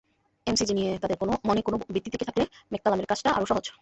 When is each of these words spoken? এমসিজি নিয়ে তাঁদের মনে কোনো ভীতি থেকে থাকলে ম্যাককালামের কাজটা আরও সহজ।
এমসিজি 0.47 0.73
নিয়ে 0.73 0.91
তাঁদের 1.01 1.17
মনে 1.45 1.61
কোনো 1.61 1.77
ভীতি 1.93 2.09
থেকে 2.09 2.25
থাকলে 2.25 2.43
ম্যাককালামের 2.71 3.07
কাজটা 3.07 3.29
আরও 3.31 3.45
সহজ। 3.45 3.65